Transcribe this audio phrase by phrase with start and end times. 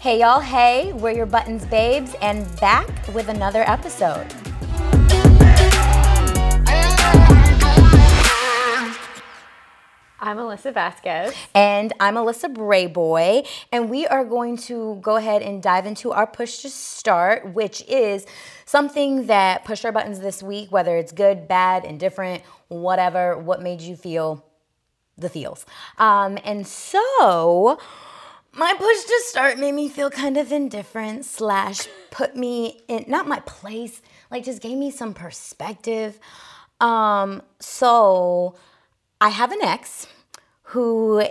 [0.00, 0.38] Hey, y'all.
[0.38, 4.32] Hey, we're your buttons babes, and back with another episode.
[10.20, 11.34] I'm Alyssa Vasquez.
[11.52, 16.28] And I'm Alyssa Brayboy, and we are going to go ahead and dive into our
[16.28, 18.24] push to start, which is
[18.66, 23.80] something that pushed our buttons this week, whether it's good, bad, indifferent, whatever, what made
[23.80, 24.44] you feel
[25.16, 25.66] the feels.
[25.98, 27.80] Um, and so
[28.52, 33.28] my push to start made me feel kind of indifferent, slash, put me in not
[33.28, 36.18] my place, like just gave me some perspective.
[36.80, 38.56] Um, so
[39.20, 40.06] I have an ex
[40.62, 41.24] who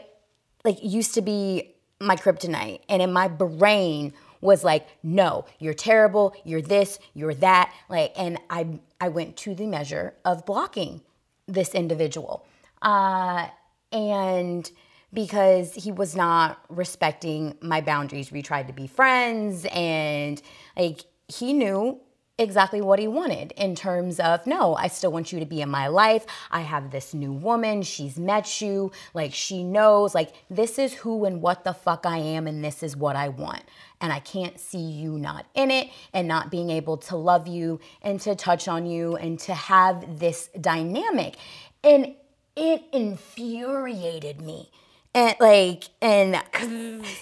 [0.63, 6.35] like used to be my kryptonite and in my brain was like no you're terrible
[6.43, 8.67] you're this you're that like and i
[9.01, 11.01] i went to the measure of blocking
[11.47, 12.45] this individual
[12.83, 13.47] uh
[13.91, 14.71] and
[15.17, 20.39] because he was not respecting my boundaries we tried to be friends and
[20.77, 21.99] like he knew
[22.37, 25.69] exactly what he wanted in terms of no, I still want you to be in
[25.69, 26.23] my life.
[26.51, 27.81] I have this new woman.
[27.81, 28.91] She's met you.
[29.15, 32.83] Like she knows, like, this is who and what the fuck I am, and this
[32.83, 33.63] is what I want.
[33.99, 37.79] And I can't see you not in it and not being able to love you
[38.03, 41.37] and to touch on you and to have this dynamic.
[41.83, 42.13] And
[42.55, 44.69] it infuriated me
[45.17, 46.41] and like and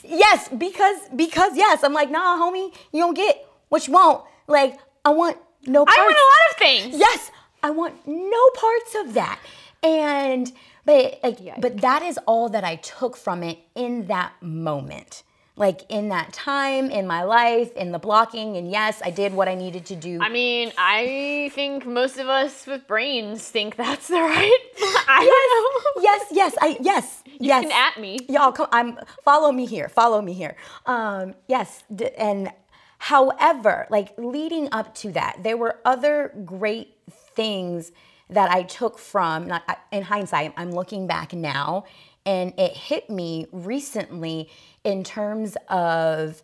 [0.04, 4.78] yes because because yes i'm like nah homie you don't get what you want like
[5.06, 5.38] I want
[5.68, 6.00] no parts.
[6.00, 7.00] I want a lot of things.
[7.00, 9.40] Yes, I want no parts of that.
[9.84, 10.52] And
[10.84, 11.56] but like yeah.
[11.60, 15.22] but that is all that I took from it in that moment.
[15.58, 19.48] Like in that time in my life, in the blocking, and yes, I did what
[19.48, 20.20] I needed to do.
[20.22, 24.59] I mean, I think most of us with brains think that's the right.
[25.08, 27.64] I yes, yes, yes, I yes, you yes.
[27.64, 28.52] can at me, y'all.
[28.52, 29.88] Come, I'm follow me here.
[29.88, 30.58] Follow me here.
[30.86, 31.84] Um, yes,
[32.17, 32.52] and
[32.97, 37.92] However, like leading up to that, there were other great things
[38.30, 41.85] that I took from, not in hindsight, I'm looking back now,
[42.25, 44.50] and it hit me recently
[44.85, 46.41] in terms of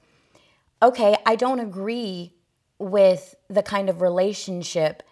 [0.83, 2.33] okay, I don't agree
[2.79, 5.03] with the kind of relationship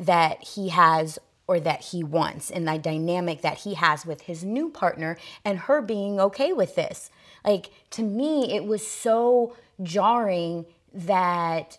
[0.00, 4.42] that he has or that he wants and the dynamic that he has with his
[4.42, 7.10] new partner and her being okay with this.
[7.44, 11.78] Like to me, it was so jarring that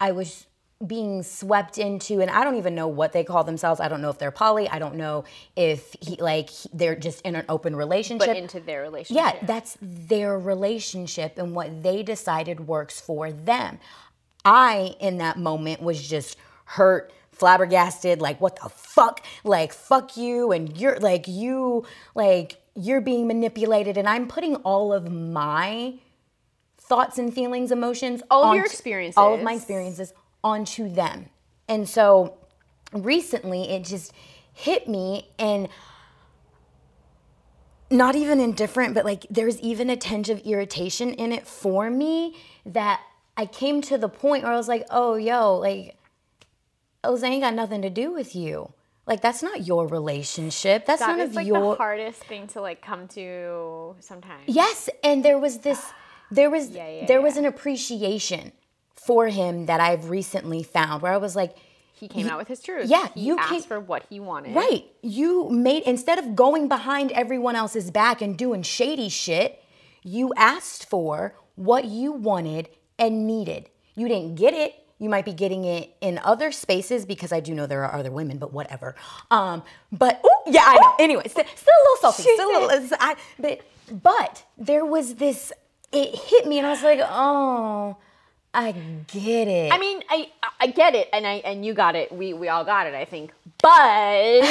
[0.00, 0.46] I was
[0.86, 3.80] being swept into and I don't even know what they call themselves.
[3.80, 4.66] I don't know if they're poly.
[4.68, 5.24] I don't know
[5.54, 8.28] if he like he, they're just in an open relationship.
[8.28, 9.22] But into their relationship.
[9.22, 13.78] Yeah, that's their relationship and what they decided works for them.
[14.42, 19.22] I in that moment was just hurt, flabbergasted, like what the fuck?
[19.44, 24.94] Like fuck you and you're like you like you're being manipulated and I'm putting all
[24.94, 25.98] of my
[26.78, 31.26] thoughts and feelings, emotions, all of your experiences, all of my experiences onto them.
[31.68, 32.38] And so
[32.92, 34.12] recently it just
[34.52, 35.68] hit me and
[37.90, 42.36] not even indifferent, but like there's even a tinge of irritation in it for me
[42.66, 43.00] that
[43.36, 45.96] I came to the point where I was like, oh, yo, like,
[47.04, 48.72] Jose ain't got nothing to do with you.
[49.06, 50.86] Like that's not your relationship.
[50.86, 51.70] That's that none of like your.
[51.70, 54.44] the hardest thing to like come to sometimes.
[54.46, 55.84] Yes, and there was this
[56.30, 57.24] there was yeah, yeah, there yeah.
[57.24, 58.52] was an appreciation
[58.94, 61.56] for him that I've recently found where I was like
[62.00, 62.88] he came out with his truth.
[62.88, 64.56] Yeah, he you asked came, for what he wanted.
[64.56, 64.86] Right.
[65.02, 69.62] You made instead of going behind everyone else's back and doing shady shit,
[70.02, 73.68] you asked for what you wanted and needed.
[73.94, 74.74] You didn't get it.
[74.98, 78.10] You might be getting it in other spaces because I do know there are other
[78.10, 78.94] women, but whatever.
[79.30, 79.62] Um,
[79.92, 80.94] but ooh, yeah, I know.
[80.98, 82.22] Anyway, still, still a little salty.
[82.22, 82.96] Still a little.
[82.98, 85.52] I, but but there was this
[85.92, 87.96] it hit me and I was like, oh,
[88.52, 88.72] I
[89.06, 89.72] get it.
[89.72, 92.10] I mean, I I get it, and I and you got it.
[92.10, 93.32] We we all got it, I think.
[93.62, 94.42] But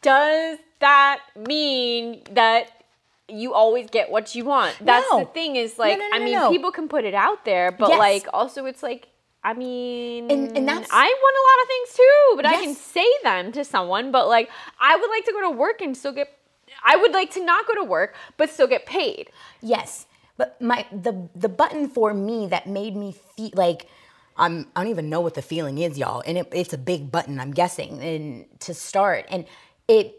[0.00, 2.84] does that mean that
[3.28, 4.74] you always get what you want?
[4.80, 5.20] That's no.
[5.20, 5.56] the thing.
[5.56, 7.98] Is like, no, no, I mean, people can put it out there, but yes.
[7.98, 9.08] like, also, it's like.
[9.46, 12.54] I mean, and, and that's I want a lot of things too, but yes.
[12.54, 14.10] I can say them to someone.
[14.10, 14.48] But like,
[14.80, 16.34] I would like to go to work and still get
[16.82, 19.30] I would like to not go to work but still get paid.
[19.60, 20.06] Yes.
[20.36, 23.88] But my the the button for me that made me feel like
[24.36, 26.22] I'm I don't even know what the feeling is, y'all.
[26.26, 29.26] And it, it's a big button, I'm guessing, and to start.
[29.28, 29.46] And
[29.86, 30.16] it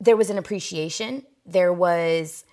[0.00, 1.24] there was an appreciation.
[1.46, 2.44] There was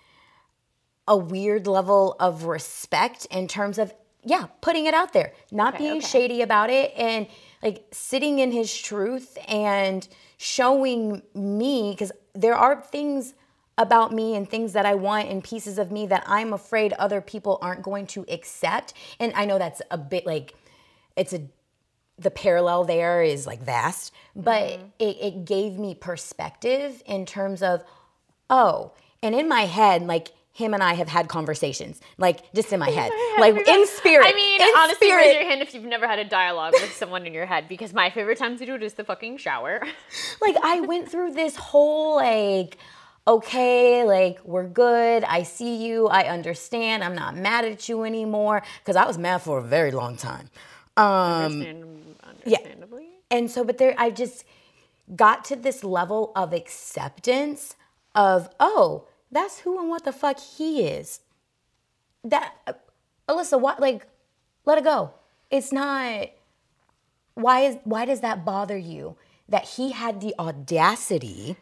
[1.07, 3.94] a weird level of respect in terms of
[4.24, 6.07] yeah, putting it out there, not okay, being okay.
[6.07, 7.25] shady about it and
[7.63, 10.07] like sitting in his truth and
[10.38, 13.33] showing me because there are things
[13.79, 17.21] about me and things that I want and pieces of me that I'm afraid other
[17.21, 18.93] people aren't going to accept.
[19.19, 20.53] And I know that's a bit like
[21.15, 21.47] it's a
[22.19, 24.85] the parallel there is like vast, but mm-hmm.
[24.99, 27.81] it, it gave me perspective in terms of,
[28.49, 28.91] oh,
[29.23, 32.89] and in my head, like him and I have had conversations, like just in my
[32.89, 34.27] head, like in spirit.
[34.27, 35.21] I mean, honestly, spirit.
[35.21, 37.93] raise your hand if you've never had a dialogue with someone in your head, because
[37.93, 39.81] my favorite time to do it is the fucking shower.
[40.41, 42.77] like I went through this whole like,
[43.29, 45.23] okay, like we're good.
[45.23, 46.07] I see you.
[46.07, 47.03] I understand.
[47.03, 50.49] I'm not mad at you anymore because I was mad for a very long time.
[50.97, 53.03] Um, understandably.
[53.03, 53.07] Yeah.
[53.31, 54.43] And so, but there, I just
[55.15, 57.75] got to this level of acceptance
[58.15, 61.21] of, oh, that's who and what the fuck he is.
[62.23, 62.73] That, uh,
[63.29, 64.07] Alyssa, what, like,
[64.65, 65.13] let it go.
[65.51, 66.29] It's not,
[67.35, 69.15] why is, why does that bother you?
[69.47, 71.55] That he had the audacity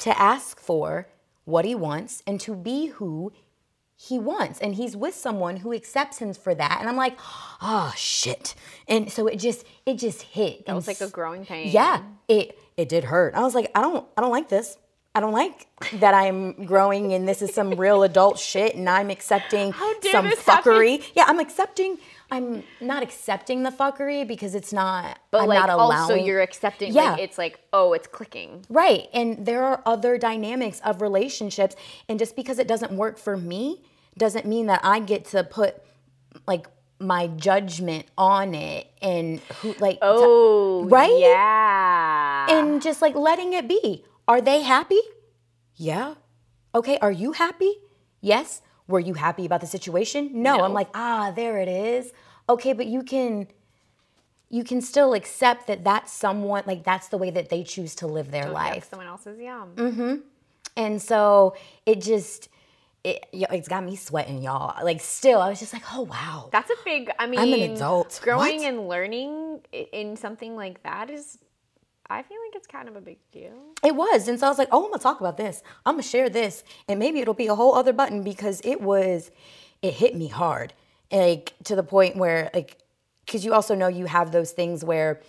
[0.00, 1.08] to ask for
[1.44, 3.32] what he wants and to be who
[3.96, 4.58] he wants.
[4.60, 6.78] And he's with someone who accepts him for that.
[6.80, 7.18] And i'm like
[7.62, 8.54] oh shit.
[8.88, 10.66] And so it just it just hit.
[10.66, 11.68] That was like a growing pain.
[11.70, 13.34] Yeah it it did hurt.
[13.34, 14.76] I was like i don't i don't like this.
[15.12, 19.10] I don't like that i'm growing and this is some real adult shit and i'm
[19.10, 19.72] accepting
[20.12, 21.12] some fuckery happen?
[21.16, 21.98] yeah i'm accepting
[22.30, 26.40] i'm not accepting the fuckery because it's not but I'm like not allowing, also you're
[26.40, 27.12] accepting yeah.
[27.12, 28.64] Like, it's like oh it's clicking.
[28.68, 29.08] Right.
[29.12, 31.76] And there are other dynamics of relationships.
[32.08, 33.82] And just because it doesn't work for me
[34.16, 35.82] doesn't mean that I get to put
[36.46, 36.66] like
[36.98, 41.18] my judgment on it and who like oh t- right?
[41.18, 42.46] yeah.
[42.50, 44.04] And just like letting it be.
[44.28, 45.00] Are they happy?
[45.74, 46.14] Yeah.
[46.74, 46.98] Okay.
[46.98, 47.74] Are you happy?
[48.20, 50.64] Yes were you happy about the situation no, no.
[50.64, 52.12] i'm like ah there it is
[52.48, 53.46] okay but you can
[54.50, 58.06] you can still accept that that's someone like that's the way that they choose to
[58.06, 60.16] live their life someone else's yeah mm-hmm
[60.76, 61.54] and so
[61.86, 62.48] it just
[63.02, 64.84] it, it's got me sweating, y'all.
[64.84, 66.50] Like, still, I was just like, oh, wow.
[66.52, 68.20] That's a big, I mean, I'm an adult.
[68.22, 68.66] Growing what?
[68.66, 71.38] and learning in something like that is,
[72.10, 73.54] I feel like it's kind of a big deal.
[73.84, 74.28] It was.
[74.28, 75.62] And so I was like, oh, I'm going to talk about this.
[75.86, 76.64] I'm going to share this.
[76.88, 79.30] And maybe it'll be a whole other button because it was,
[79.80, 80.74] it hit me hard.
[81.12, 82.78] Like, to the point where, like,
[83.24, 85.20] because you also know you have those things where,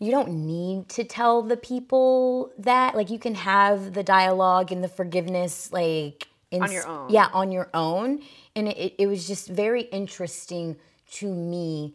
[0.00, 4.82] you don't need to tell the people that like you can have the dialogue and
[4.82, 7.10] the forgiveness like in, on your own.
[7.10, 8.20] Yeah, on your own.
[8.56, 10.76] And it, it was just very interesting
[11.12, 11.94] to me,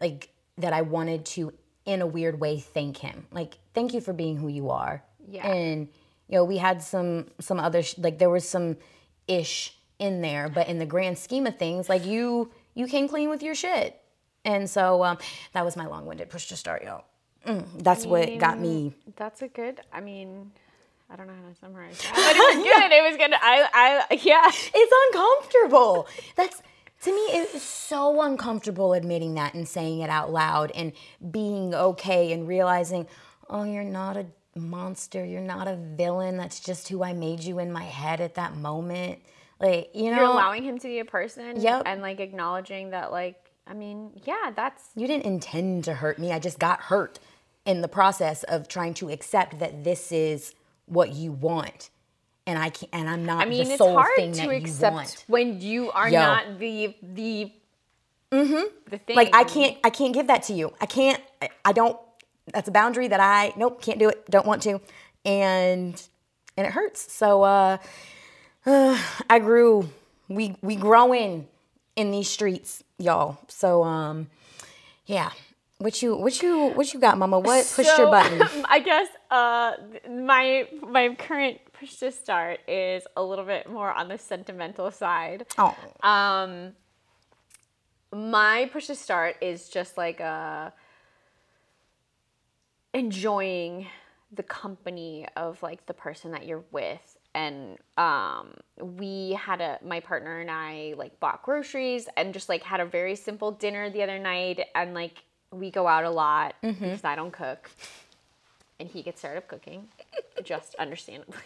[0.00, 1.52] like that I wanted to,
[1.88, 3.26] in a weird way, thank him.
[3.32, 5.02] Like, thank you for being who you are.
[5.26, 5.48] Yeah.
[5.48, 5.88] And
[6.28, 8.76] you know, we had some some other sh- like there was some
[9.26, 13.30] ish in there, but in the grand scheme of things, like you you came clean
[13.30, 13.98] with your shit.
[14.44, 15.18] And so um,
[15.52, 17.04] that was my long-winded push to start, y'all.
[17.46, 18.92] Mm, that's I mean, what got me.
[19.16, 19.80] That's a good.
[19.90, 20.52] I mean,
[21.10, 22.92] I don't know how to summarize that, but it was good.
[22.92, 23.32] it was good.
[23.34, 24.50] I, I, yeah.
[24.74, 26.06] It's uncomfortable.
[26.36, 26.62] That's
[27.02, 27.20] to me.
[27.38, 30.92] it was so uncomfortable admitting that and saying it out loud and
[31.30, 33.06] being okay and realizing,
[33.48, 35.24] oh, you're not a monster.
[35.24, 36.36] You're not a villain.
[36.36, 39.20] That's just who I made you in my head at that moment.
[39.60, 41.60] Like you know, you're allowing him to be a person.
[41.60, 41.82] Yep.
[41.86, 46.32] And like acknowledging that, like, I mean, yeah, that's you didn't intend to hurt me.
[46.32, 47.18] I just got hurt
[47.64, 50.54] in the process of trying to accept that this is
[50.86, 51.90] what you want
[52.48, 53.46] and I can and I'm not.
[53.46, 56.18] I mean, it's hard to accept when you are Yo.
[56.18, 57.52] not the the
[58.32, 58.62] mm-hmm.
[58.88, 59.16] the thing.
[59.16, 60.72] Like I can't I can't give that to you.
[60.80, 61.22] I can't.
[61.42, 61.98] I, I, don't.
[62.52, 64.28] That's a boundary that I nope can't do it.
[64.30, 64.80] Don't want to,
[65.26, 66.02] and
[66.56, 67.12] and it hurts.
[67.12, 67.76] So uh,
[68.64, 68.98] uh
[69.30, 69.90] I grew.
[70.30, 71.48] We we growing
[71.96, 73.38] in these streets, y'all.
[73.48, 74.28] So um,
[75.04, 75.30] yeah.
[75.80, 77.38] What you what you what you got, Mama?
[77.38, 78.64] What pushed so, your button?
[78.68, 79.74] I guess uh,
[80.10, 85.46] my my current push to start is a little bit more on the sentimental side.
[85.56, 85.76] Oh.
[86.02, 86.72] Um,
[88.12, 90.70] my push to start is just like uh,
[92.94, 93.86] enjoying
[94.32, 100.00] the company of like the person that you're with and um, we had a my
[100.00, 104.02] partner and I like bought groceries and just like had a very simple dinner the
[104.02, 106.82] other night and like we go out a lot mm-hmm.
[106.82, 107.70] because I don't cook,
[108.78, 109.88] and he gets started cooking,
[110.44, 111.36] just understandably.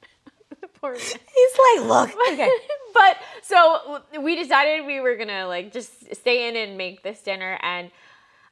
[0.80, 1.00] Poor man.
[1.00, 2.50] He's like, look, okay.
[2.94, 7.58] but so we decided we were gonna like just stay in and make this dinner
[7.62, 7.90] and.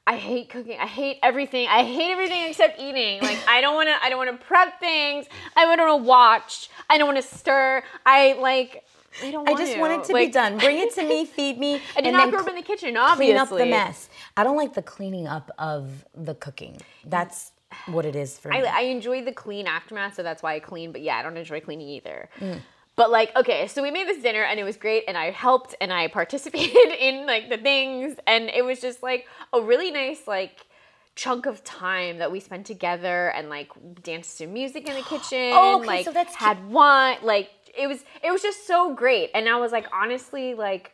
[0.08, 0.78] I hate cooking.
[0.78, 1.66] I hate everything.
[1.66, 3.20] I hate everything except eating.
[3.22, 3.96] Like I don't want to.
[4.00, 5.26] I don't want to prep things.
[5.56, 6.70] I don't want to watch.
[6.88, 7.82] I don't want to stir.
[8.06, 8.84] I like
[9.22, 9.48] I don't.
[9.48, 9.80] I just to.
[9.80, 10.58] want it to like, be done.
[10.58, 11.80] Bring it to me, feed me.
[11.96, 12.96] I did not grow up in the kitchen.
[12.96, 14.08] Obviously, clean up the mess.
[14.36, 16.76] I don't like the cleaning up of the cooking.
[17.04, 17.52] That's
[17.86, 18.68] what it is for I, me.
[18.68, 20.92] I enjoy the clean aftermath, so that's why I clean.
[20.92, 22.28] But yeah, I don't enjoy cleaning either.
[22.40, 22.60] Mm.
[22.96, 25.74] But like, okay, so we made this dinner and it was great, and I helped
[25.80, 30.26] and I participated in like the things, and it was just like a really nice
[30.26, 30.66] like
[31.14, 33.70] chunk of time that we spent together and like
[34.02, 37.86] danced to music in the kitchen, Oh, okay, like so that's had wine, like it
[37.86, 40.92] was it was just so great, and I was like honestly like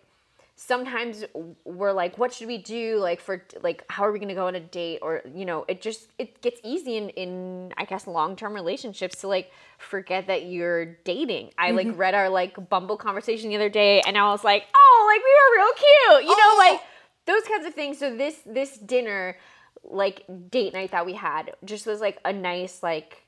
[0.66, 1.24] sometimes
[1.64, 2.98] we're like what should we do?
[2.98, 5.00] Like for like how are we going to go on a date?
[5.02, 9.28] Or you know it just it gets easy in in i guess long-term relationships to
[9.28, 11.50] like forget that you're dating.
[11.58, 11.96] I like mm-hmm.
[11.96, 15.32] read our like bumble conversation the other day and i was like oh like we
[15.38, 16.30] were real cute.
[16.30, 16.70] You know Oh.
[16.70, 16.80] like
[17.26, 17.98] those kinds of things.
[17.98, 19.36] So this this dinner
[19.84, 23.24] like date night that we had just was like a nice like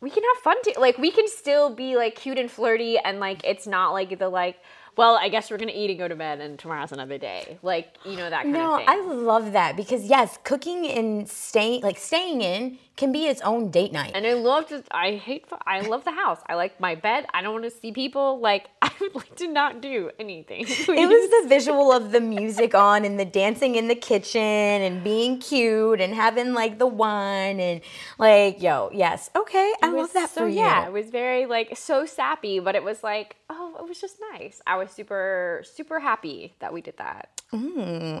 [0.00, 3.20] we can have fun to like we can still be like cute and flirty and
[3.20, 4.56] like it's not like the like
[4.96, 7.58] well i guess we're gonna eat and go to bed and tomorrow's another day.
[7.62, 10.86] Like you know that kind no, of thing No, I love that because yes, cooking
[10.86, 14.12] and staying like staying in can be its own date night.
[14.14, 16.40] and i love to i hate i love the house.
[16.46, 17.26] I like my bed.
[17.32, 18.40] I don't want to see people.
[18.40, 20.66] Like i would like to not do anything.
[21.02, 25.02] It was the visual of the music on and the dancing in the kitchen and
[25.02, 27.80] being cute and having like the wine and
[28.18, 29.30] like yo yes.
[29.34, 30.56] Okay I love that so, for you.
[30.56, 34.16] Yeah, it was very like so sappy, but it was like, oh, it was just
[34.32, 34.60] nice.
[34.66, 37.42] I was super, super happy that we did that.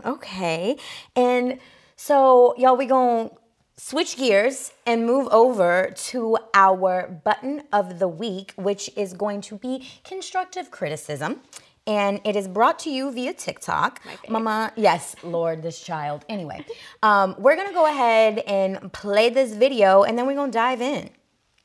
[0.04, 0.76] Okay.
[1.16, 1.58] And
[1.96, 3.36] so, y'all, we going to
[3.76, 9.56] switch gears and move over to our button of the week, which is going to
[9.56, 11.40] be constructive criticism.
[11.86, 14.00] And it is brought to you via TikTok.
[14.28, 16.24] Mama, yes, Lord, this child.
[16.28, 16.64] Anyway,
[17.02, 20.58] um, we're going to go ahead and play this video and then we're going to
[20.58, 21.10] dive in.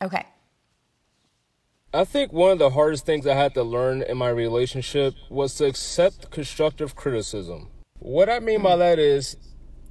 [0.01, 0.25] Okay.
[1.97, 5.55] I think one of the hardest things I had to learn in my relationship was
[5.55, 7.69] to accept constructive criticism.
[7.97, 8.79] What I mean by hmm.
[8.81, 9.35] that is,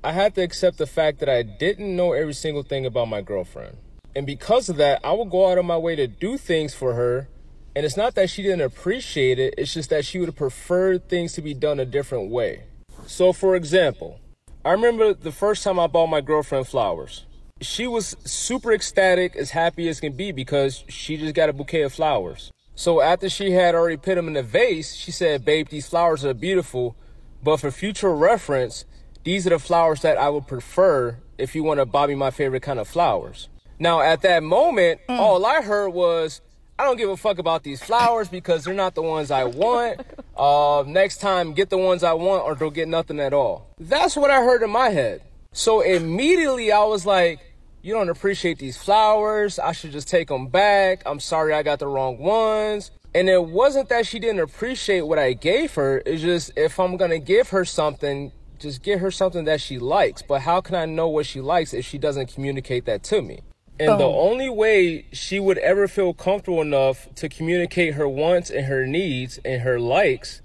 [0.05, 3.23] I had to accept the fact that I didn't know every single thing about my
[3.23, 3.79] girlfriend.
[4.15, 6.95] And because of that, I would go out of my way to do things for
[6.95, 7.29] her.
[7.75, 11.09] And it's not that she didn't appreciate it, it's just that she would have preferred
[11.09, 12.67] things to be done a different way.
[13.09, 14.21] So, for example,
[14.65, 17.27] I remember the first time I bought my girlfriend flowers
[17.61, 21.83] she was super ecstatic, as happy as can be because she just got a bouquet
[21.83, 22.53] of flowers.
[22.75, 26.25] So after she had already put them in a vase, she said, Babe, these flowers
[26.25, 26.95] are beautiful,
[27.43, 28.85] but for future reference,
[29.25, 32.31] these are the flowers that I would prefer if you want to buy me my
[32.31, 33.49] favorite kind of flowers.
[33.79, 36.43] Now, at that moment, all I heard was,
[36.79, 40.01] I don't give a fuck about these flowers because they're not the ones I want.
[40.37, 43.71] Uh, next time, get the ones I want or don't get nothing at all.
[43.79, 45.23] That's what I heard in my head.
[45.53, 47.41] So immediately I was like,
[47.87, 49.61] you don't appreciate these flowers.
[49.61, 51.05] I should just take them back.
[51.07, 52.91] I'm sorry I got the wrong ones.
[53.15, 56.03] And it wasn't that she didn't appreciate what I gave her.
[56.05, 59.79] It's just if I'm going to give her something, just give her something that she
[59.79, 60.21] likes.
[60.21, 63.43] But how can I know what she likes if she doesn't communicate that to me?
[63.79, 68.67] And the only way she would ever feel comfortable enough to communicate her wants and
[68.67, 70.41] her needs and her likes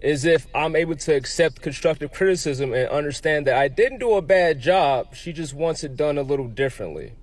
[0.00, 4.22] is if I'm able to accept constructive criticism and understand that I didn't do a
[4.22, 5.14] bad job.
[5.14, 7.14] She just wants it done a little differently.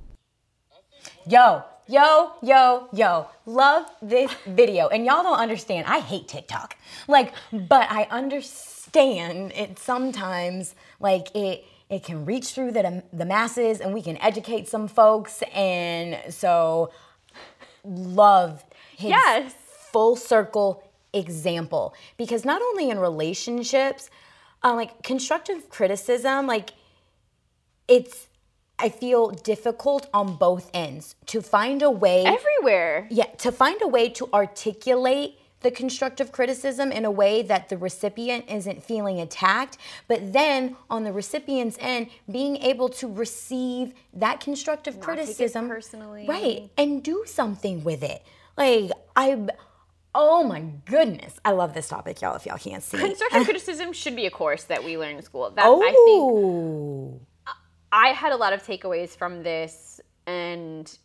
[1.28, 3.28] Yo, yo, yo, yo.
[3.46, 4.88] Love this video.
[4.90, 5.88] And y'all don't understand.
[5.88, 6.76] I hate TikTok.
[7.08, 13.80] Like, but I understand it sometimes like it it can reach through the the masses
[13.80, 16.92] and we can educate some folks and so
[17.84, 18.64] love
[18.98, 19.54] his Yes.
[19.92, 20.84] full circle
[21.16, 24.10] example because not only in relationships
[24.64, 26.72] uh, like constructive criticism like
[27.88, 28.28] it's
[28.80, 33.08] i feel difficult on both ends to find a way Everywhere.
[33.10, 37.78] yeah to find a way to articulate the constructive criticism in a way that the
[37.78, 44.40] recipient isn't feeling attacked but then on the recipient's end being able to receive that
[44.40, 46.26] constructive it criticism personally.
[46.28, 48.22] right and do something with it
[48.58, 49.28] like i
[50.16, 54.16] oh my goodness i love this topic y'all if y'all can't see Constructive criticism should
[54.16, 55.52] be a course that we learn in school.
[55.52, 57.20] That I think oh
[57.92, 60.98] I had a lot of takeaways from this and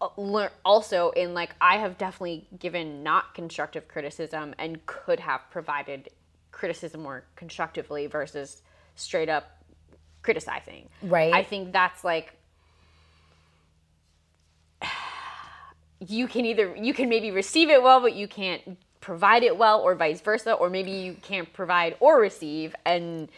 [0.00, 5.40] uh, lear- also in like I have definitely given not constructive criticism and could have
[5.50, 6.08] provided
[6.52, 8.62] criticism more constructively versus
[8.94, 9.64] straight up
[10.22, 10.88] criticizing.
[11.02, 11.34] Right.
[11.34, 12.35] I think that's like
[16.00, 19.80] you can either you can maybe receive it well but you can't provide it well
[19.80, 23.28] or vice versa or maybe you can't provide or receive and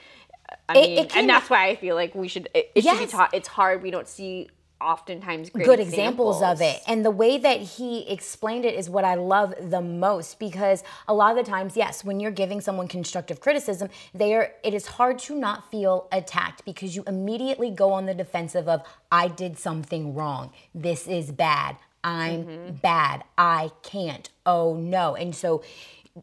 [0.68, 2.98] I It- mean it and that's why I feel like we should it, it should
[2.98, 4.48] be taught it's hard we don't see
[4.80, 6.42] oftentimes great good examples.
[6.42, 6.80] of it.
[6.86, 11.14] And the way that he explained it is what I love the most because a
[11.14, 14.86] lot of the times, yes, when you're giving someone constructive criticism, they are it is
[14.86, 19.58] hard to not feel attacked because you immediately go on the defensive of I did
[19.58, 20.52] something wrong.
[20.74, 21.76] This is bad.
[22.04, 22.74] I'm mm-hmm.
[22.76, 23.24] bad.
[23.36, 24.28] I can't.
[24.46, 25.14] Oh no.
[25.14, 25.62] And so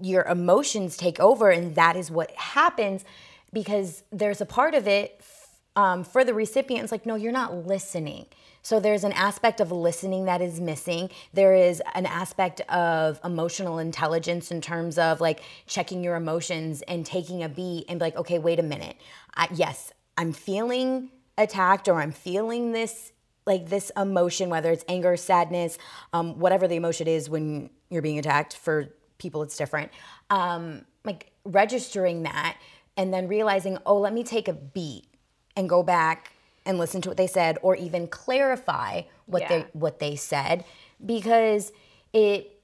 [0.02, 3.06] your emotions take over and that is what happens
[3.54, 5.22] because there's a part of it
[5.76, 8.28] um, for the recipient, it's like, no, you're not listening.
[8.62, 11.10] So there's an aspect of listening that is missing.
[11.34, 17.06] There is an aspect of emotional intelligence in terms of like checking your emotions and
[17.06, 18.96] taking a beat and be like, okay, wait a minute.
[19.36, 23.12] I, yes, I'm feeling attacked or I'm feeling this
[23.46, 25.78] like this emotion, whether it's anger, sadness,
[26.14, 28.56] um, whatever the emotion is when you're being attacked.
[28.56, 29.92] For people, it's different.
[30.30, 32.58] Um, like registering that
[32.98, 35.06] and then realizing, oh, let me take a beat
[35.56, 36.34] and go back
[36.66, 39.50] and listen to what they said or even clarify what yeah.
[39.50, 40.66] they what they said
[41.06, 41.72] because
[42.14, 42.60] it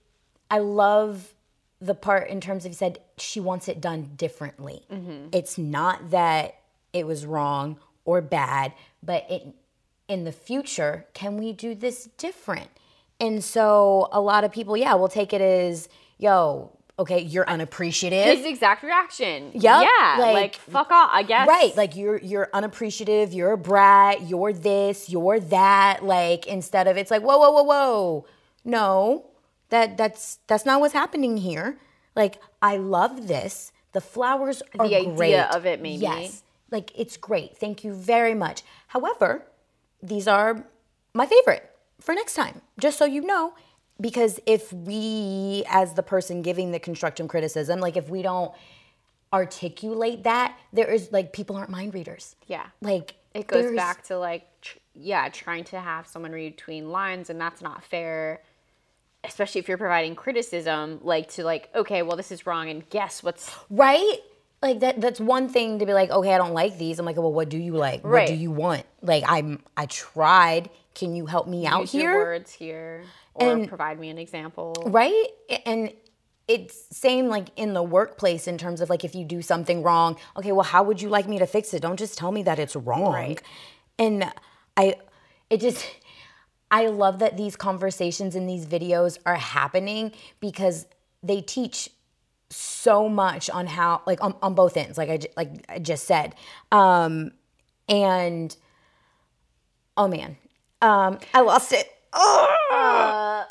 [0.49, 1.33] I love
[1.79, 4.85] the part in terms of he said she wants it done differently.
[4.91, 5.27] Mm-hmm.
[5.31, 6.55] It's not that
[6.93, 9.55] it was wrong or bad, but it
[10.11, 12.69] in the future, can we do this different?
[13.19, 15.87] And so a lot of people, yeah, will take it as,
[16.17, 18.25] yo, okay, you're unappreciative.
[18.25, 19.51] His exact reaction.
[19.53, 19.63] Yep.
[19.63, 20.15] Yeah.
[20.19, 21.47] Like, like, fuck off, I guess.
[21.47, 21.75] Right.
[21.77, 26.03] Like you're you're unappreciative, you're a brat, you're this, you're that.
[26.03, 28.25] Like instead of it's like, whoa, whoa, whoa, whoa.
[28.65, 29.29] No,
[29.69, 31.77] that that's that's not what's happening here.
[32.15, 33.71] Like, I love this.
[33.93, 35.55] The flowers are the idea great.
[35.55, 35.97] of it maybe.
[35.97, 36.43] Yes.
[36.69, 37.57] Like it's great.
[37.57, 38.63] Thank you very much.
[38.87, 39.45] However,
[40.01, 40.65] these are
[41.13, 42.61] my favorite for next time.
[42.79, 43.53] Just so you know,
[43.99, 48.51] because if we as the person giving the constructive criticism like if we don't
[49.33, 52.35] articulate that there is like people aren't mind readers.
[52.47, 52.65] Yeah.
[52.81, 57.29] Like it goes back to like tr- yeah trying to have someone read between lines
[57.29, 58.41] and that's not fair
[59.23, 63.23] especially if you're providing criticism like to like okay well this is wrong and guess
[63.23, 64.17] what's right
[64.61, 67.17] like that that's one thing to be like okay i don't like these i'm like
[67.17, 68.21] well what do you like right.
[68.21, 72.13] what do you want like i'm i tried can you help me out Use here
[72.13, 73.03] words here
[73.33, 74.73] or and, provide me an example.
[74.85, 75.27] Right?
[75.65, 75.93] And
[76.47, 80.17] it's same like in the workplace in terms of like if you do something wrong,
[80.35, 81.81] okay, well how would you like me to fix it?
[81.81, 83.13] Don't just tell me that it's wrong.
[83.13, 83.41] Right.
[83.97, 84.31] And
[84.75, 84.95] I
[85.49, 85.85] it just
[86.69, 90.87] I love that these conversations and these videos are happening because
[91.23, 91.89] they teach
[92.51, 96.35] so much on how like on, on both ends like I like I just said.
[96.71, 97.31] Um
[97.87, 98.55] and
[99.97, 100.37] oh man.
[100.81, 101.87] Um I lost it.
[102.13, 103.45] Uh,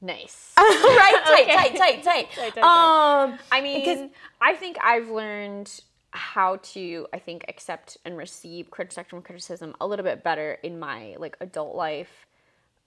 [0.00, 0.52] nice.
[0.58, 1.22] right?
[1.24, 1.54] Tight, okay.
[1.54, 7.18] tight, tight, tight, tight, tight, Um, I mean, I think I've learned how to, I
[7.18, 12.26] think, accept and receive constructive criticism a little bit better in my like adult life.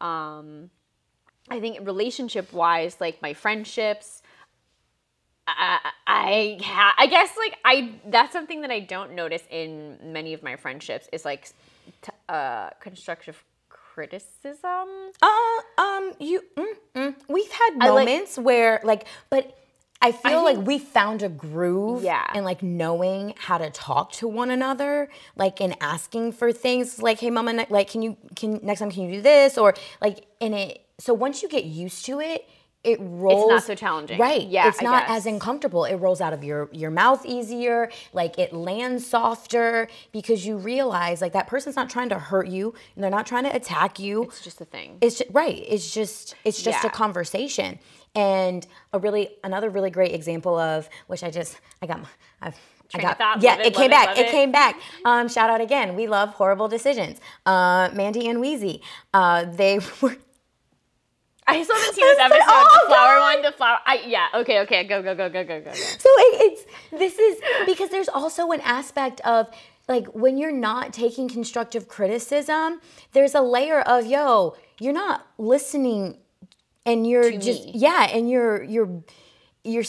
[0.01, 0.69] Um,
[1.49, 4.21] I think relationship wise, like my friendships,
[5.57, 10.33] I I, ha- I guess like I that's something that I don't notice in many
[10.33, 11.49] of my friendships is like
[12.01, 13.43] t- uh, constructive
[13.99, 14.87] criticism?
[15.21, 15.27] Uh,
[15.77, 17.15] um, you, mm, mm.
[17.27, 19.57] we've had moments like, where like, but
[20.01, 22.25] I feel I like we found a groove yeah.
[22.33, 27.19] and like knowing how to talk to one another, like in asking for things like,
[27.19, 29.57] hey mama, like can you can next time can you do this?
[29.57, 32.47] Or like in it so once you get used to it,
[32.83, 36.31] it rolls it's not so challenging right yeah it's not as uncomfortable it rolls out
[36.31, 41.75] of your your mouth easier like it lands softer because you realize like that person's
[41.75, 44.65] not trying to hurt you and they're not trying to attack you it's just a
[44.65, 46.89] thing it's just right it's just it's just yeah.
[46.89, 47.77] a conversation
[48.15, 51.99] and a really another really great example of which i just i got
[52.41, 52.57] i've
[52.91, 53.59] I got thought, yeah.
[53.59, 54.17] It, it, came back.
[54.17, 54.79] It, it, came back.
[55.05, 55.95] Um, shout out again.
[55.95, 57.19] We love horrible decisions.
[57.45, 58.81] Uh, Mandy and Weezy.
[59.13, 60.17] Uh, they were
[61.49, 62.43] I still haven't seen this episode.
[62.47, 63.35] Oh, the flower God.
[63.35, 63.77] one, the flower.
[63.85, 64.27] I, yeah.
[64.35, 64.59] Okay.
[64.61, 64.83] Okay.
[64.85, 65.01] Go.
[65.01, 65.15] Go.
[65.15, 65.29] Go.
[65.29, 65.43] Go.
[65.43, 65.61] Go.
[65.61, 65.73] Go.
[65.73, 69.49] So it, it's this is because there's also an aspect of
[69.87, 72.79] like when you're not taking constructive criticism,
[73.13, 76.17] there's a layer of yo, you're not listening,
[76.85, 77.71] and you're to just me.
[77.75, 79.03] yeah, and you're you're
[79.63, 79.83] you're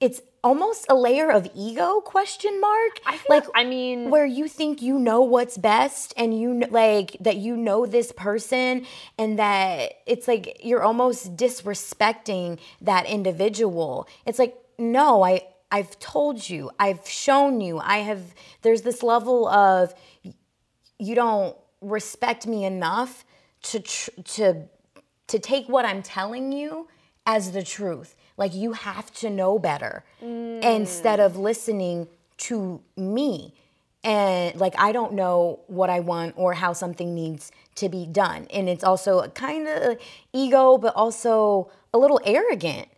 [0.00, 3.00] it's almost a layer of ego question mark?
[3.06, 7.36] I like i mean where you think you know what's best and you like that
[7.36, 8.86] you know this person
[9.18, 14.08] and that it's like you're almost disrespecting that individual.
[14.26, 16.70] It's like no i i've told you.
[16.78, 17.78] I've shown you.
[17.78, 19.94] I have there's this level of
[20.98, 23.24] you don't respect me enough
[23.62, 24.68] to tr- to
[25.26, 26.88] to take what i'm telling you
[27.26, 30.62] as the truth like you have to know better mm.
[30.62, 33.54] instead of listening to me.
[34.04, 38.46] and like I don't know what I want or how something needs to be done.
[38.52, 39.98] And it's also kind of
[40.32, 42.88] ego, but also a little arrogant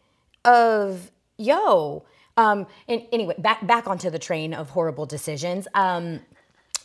[0.45, 2.05] of yo.
[2.37, 5.69] Um, and anyway, back back onto the train of horrible decisions.
[5.75, 6.21] Um,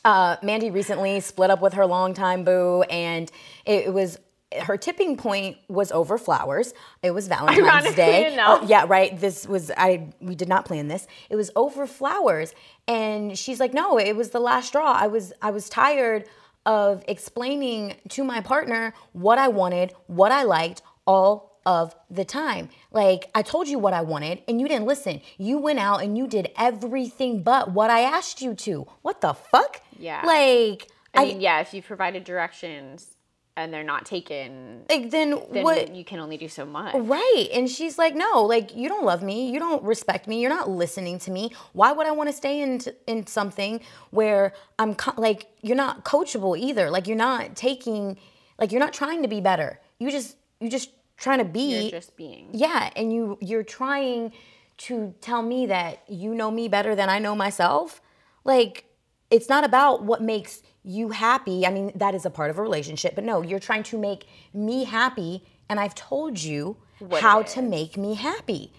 [0.05, 3.31] uh, Mandy recently split up with her longtime boo, and
[3.65, 4.17] it, it was
[4.57, 6.73] her tipping point was over flowers.
[7.03, 8.33] It was Valentine's Ironically Day.
[8.33, 8.61] enough.
[8.63, 9.19] Oh, yeah, right.
[9.19, 10.09] This was I.
[10.19, 11.07] We did not plan this.
[11.29, 12.53] It was over flowers,
[12.87, 14.91] and she's like, "No, it was the last straw.
[14.91, 16.25] I was I was tired
[16.65, 22.69] of explaining to my partner what I wanted, what I liked, all of the time.
[22.91, 25.21] Like I told you what I wanted, and you didn't listen.
[25.37, 28.87] You went out and you did everything but what I asked you to.
[29.03, 29.81] What the fuck?
[29.97, 30.23] Yeah.
[30.25, 33.15] Like I mean, yeah, if you provided directions
[33.59, 35.93] and they're not taken, like then, then what?
[35.95, 36.95] you can only do so much.
[36.95, 37.47] Right.
[37.53, 39.51] And she's like, no, like you don't love me.
[39.51, 40.41] You don't respect me.
[40.41, 41.51] You're not listening to me.
[41.73, 46.05] Why would I want to stay in, in something where I'm co- like, you're not
[46.05, 46.89] coachable either.
[46.89, 48.17] Like you're not taking,
[48.57, 49.79] like you're not trying to be better.
[49.99, 51.81] You just, you just trying to be.
[51.81, 52.49] You're just being.
[52.53, 52.89] yeah.
[52.95, 54.31] And you, you're trying
[54.77, 58.01] to tell me that you know me better than I know myself.
[58.45, 58.85] Like
[59.29, 61.67] it's not about what makes you happy.
[61.67, 64.27] I mean, that is a part of a relationship, but no, you're trying to make
[64.53, 65.43] me happy.
[65.69, 68.71] And I've told you What how to make me happy.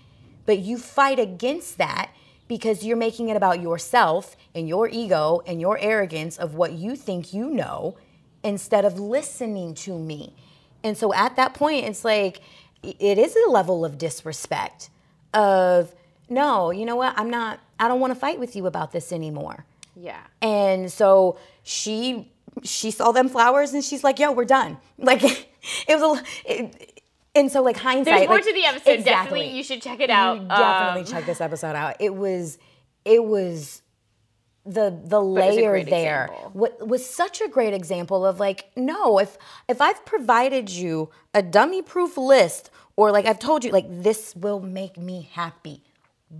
[0.44, 2.10] But you fight against that
[2.48, 6.96] because you're making it about yourself and your ego and your arrogance of what you
[6.96, 7.96] think you know
[8.42, 10.34] instead of listening to me.
[10.82, 12.40] And so at that point, it's like,
[12.82, 14.90] it is a level of disrespect
[15.32, 15.94] of,
[16.28, 17.14] no, you know what?
[17.16, 19.64] I'm not, I don't want to fight with you about this anymore.
[20.00, 20.20] Yeah.
[20.40, 22.32] And so she
[22.62, 27.02] she saw them flowers and she's like, "Yo, we're done." Like it was a it,
[27.34, 28.14] and so like hindsight.
[28.14, 28.90] There's more like, to the episode.
[28.90, 29.40] exactly.
[29.40, 30.40] Definitely, you should check it out.
[30.40, 31.96] You definitely Um, check this episode out.
[32.00, 32.58] It was
[33.04, 33.82] it was
[34.66, 38.66] the the it was a layer there what was such a great example of like
[38.76, 43.70] no if if I've provided you a dummy proof list or like I've told you
[43.72, 45.82] like this will make me happy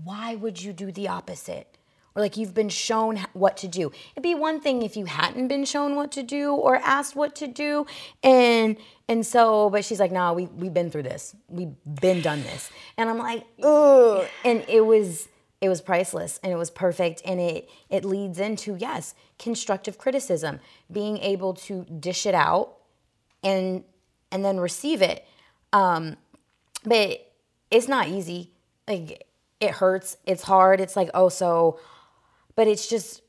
[0.05, 1.70] why would you do the opposite
[2.14, 3.92] or like you've been shown what to do.
[4.12, 7.35] It'd be one thing if you hadn't been shown what to do or asked what
[7.37, 7.87] to do
[8.23, 8.77] and
[9.09, 11.35] and so but she's like no we, we've been through this.
[11.49, 12.70] We've been done this.
[12.96, 14.27] And i'm like ugh.
[14.44, 15.29] And it was
[15.61, 20.61] it was priceless and it was perfect and it it leads into yes constructive criticism
[20.90, 22.77] being able to dish it out
[23.42, 23.85] and
[24.33, 25.25] and then receive it.
[25.73, 26.16] Um
[26.85, 27.33] but
[27.70, 28.51] it's not easy.
[28.88, 29.27] Like
[29.61, 30.16] it hurts.
[30.27, 30.81] It's hard.
[30.81, 31.79] It's like oh so
[32.61, 33.23] but it's just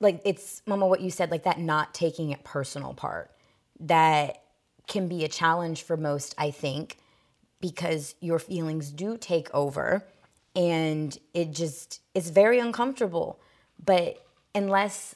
[0.00, 3.30] like it's mama what you said like that not taking it personal part
[3.78, 4.44] that
[4.86, 6.96] can be a challenge for most i think
[7.60, 10.02] because your feelings do take over
[10.56, 13.38] and it just it's very uncomfortable
[13.84, 15.14] but unless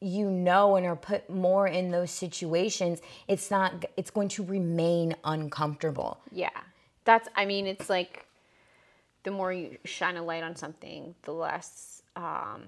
[0.00, 5.14] you know and are put more in those situations it's not it's going to remain
[5.22, 6.50] uncomfortable Yeah.
[7.04, 8.26] That's, I mean, it's like
[9.22, 12.62] the more you shine a light on something, the less, um,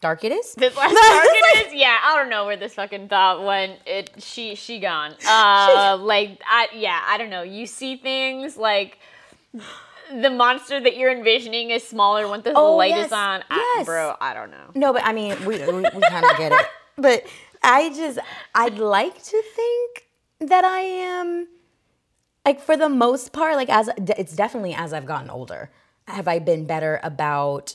[0.00, 1.74] dark it is This less dark it is.
[1.74, 3.80] Yeah, I don't know where this fucking thought went.
[3.86, 5.14] It, she, she gone.
[5.28, 7.42] Uh, like, I, yeah, I don't know.
[7.42, 8.98] You see things like
[10.12, 13.42] the monster that you're envisioning is smaller when the Oh, light yes, is on.
[13.50, 13.86] I, yes.
[13.86, 14.70] bro, I don't know.
[14.74, 16.66] No, but I mean, we we, we kind of get it.
[16.96, 17.24] But
[17.62, 18.18] I just
[18.54, 20.06] I'd like to think
[20.50, 21.48] that I am
[22.44, 25.70] like for the most part like as it's definitely as I've gotten older
[26.10, 27.74] have I been better about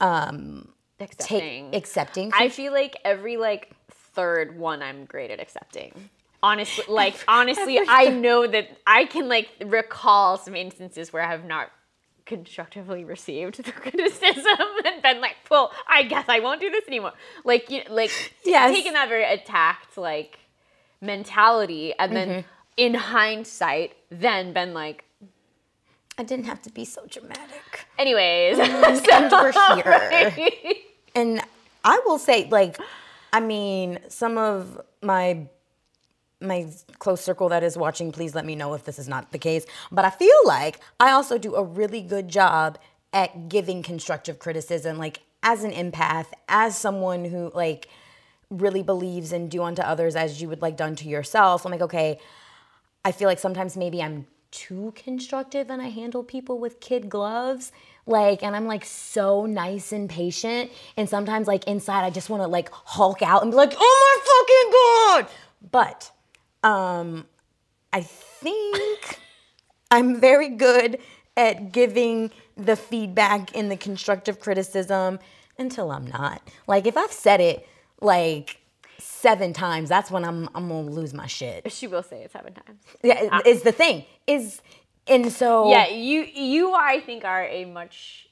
[0.00, 1.74] um Accepting.
[1.74, 6.08] accepting I feel like every like third one I'm great at accepting.
[6.42, 11.44] Honestly, like honestly, I know that I can like recall some instances where I have
[11.44, 11.70] not
[12.24, 17.12] constructively received the criticism and been like, "Well, I guess I won't do this anymore."
[17.44, 18.10] Like, you like
[18.44, 18.74] Yes.
[18.74, 20.38] taking that very attacked like
[21.00, 22.48] mentality, and then Mm-hmm.
[22.76, 25.04] in hindsight, then been like,
[26.18, 27.86] I didn't have to be so dramatic.
[27.98, 28.82] "Anyways, And
[29.32, 30.74] we're here.
[31.14, 31.40] And
[31.84, 32.78] I will say, like,
[33.32, 35.46] I mean, some of my
[36.40, 39.38] my close circle that is watching, please let me know if this is not the
[39.38, 39.64] case.
[39.90, 42.78] But I feel like I also do a really good job
[43.12, 47.88] at giving constructive criticism, like as an empath, as someone who like
[48.50, 51.64] really believes in do unto others as you would like done to yourself.
[51.64, 52.18] I'm like, okay,
[53.04, 57.72] I feel like sometimes maybe I'm too constructive and I handle people with kid gloves.
[58.06, 60.70] Like, and I'm like so nice and patient.
[60.96, 65.20] And sometimes, like, inside, I just want to like hulk out and be like, oh
[65.20, 65.70] my fucking God.
[65.70, 66.10] But
[66.68, 67.26] um,
[67.92, 69.18] I think
[69.90, 70.98] I'm very good
[71.36, 75.18] at giving the feedback and the constructive criticism
[75.58, 76.40] until I'm not.
[76.66, 77.68] Like if I've said it
[78.00, 78.60] like
[78.98, 81.70] seven times, that's when I'm I'm gonna lose my shit.
[81.72, 82.82] She will say it seven times.
[83.02, 83.64] Yeah, is ah.
[83.64, 84.62] the thing is,
[85.06, 88.28] and so Yeah, you you I think are a much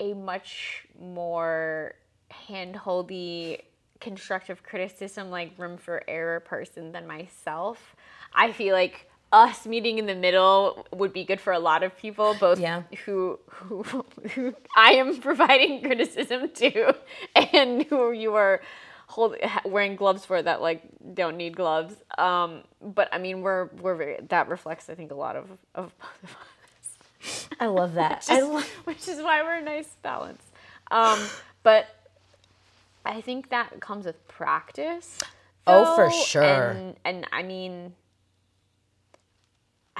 [0.00, 1.94] a much more
[2.48, 3.60] handholdy
[4.00, 7.96] constructive criticism like room for error person than myself.
[8.34, 11.96] I feel like us meeting in the middle would be good for a lot of
[11.98, 12.82] people, both Yeah.
[13.04, 13.82] who, who
[14.34, 16.94] who I am providing criticism to,
[17.52, 18.60] and who you are
[19.08, 20.82] hold, wearing gloves for that like
[21.14, 21.94] don't need gloves.
[22.16, 25.92] Um, but I mean, we're we're very that reflects I think a lot of of
[25.98, 28.26] both of us, I love that.
[28.28, 28.64] I love.
[28.84, 30.42] which is why we're a nice balance.
[30.90, 31.18] Um,
[31.62, 31.86] but
[33.04, 35.20] I think that comes with practice.
[35.66, 36.42] Oh, for sure.
[36.70, 37.94] And, and I mean,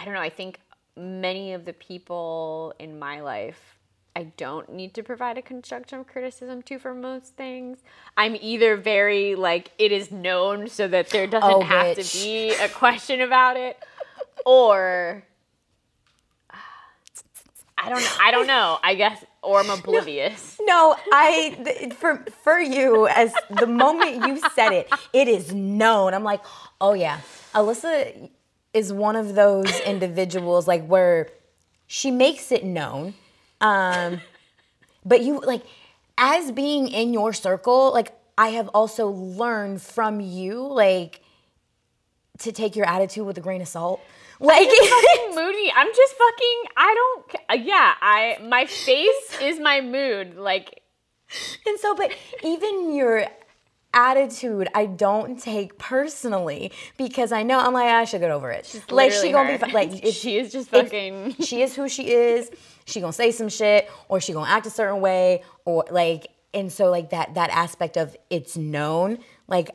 [0.05, 0.21] I don't know.
[0.21, 0.61] I think
[0.99, 3.79] many of the people in my life,
[4.15, 7.79] I don't need to provide a constructive criticism to for most things.
[8.15, 12.51] I'm either very like it is known so that there doesn't Oh, have to be
[12.51, 13.83] a question about it,
[14.45, 15.25] or
[17.79, 18.21] I don't.
[18.21, 18.79] I don't know.
[18.83, 20.59] I guess, or I'm oblivious.
[20.61, 26.13] No, I th- for for you as the moment you said it, it is known.
[26.13, 26.43] I'm like,
[26.79, 27.21] oh yeah,
[27.55, 28.29] Alyssa
[28.75, 31.29] is one of those individuals like where
[31.87, 33.15] she makes it known,
[33.61, 34.21] um,
[35.05, 35.63] but you like
[36.19, 41.23] as being in your circle, like I have also learned from you, like
[42.39, 44.01] to take your attitude with a grain of salt.
[44.41, 45.73] Like fucking moody.
[45.75, 46.63] I'm just fucking.
[46.77, 47.65] I don't.
[47.65, 48.39] Yeah, I.
[48.43, 50.37] My face is my mood.
[50.37, 50.83] Like
[51.67, 53.27] And so, but even your
[53.95, 58.51] attitude, I don't take personally because I know I'm like ah, I should get over
[58.51, 58.83] it.
[58.91, 59.67] like she gonna her.
[59.67, 61.37] be like if, she is just fucking.
[61.41, 62.51] she is who she is.
[62.85, 66.73] She gonna say some shit or she gonna act a certain way or like and
[66.73, 69.71] so like that that aspect of it's known like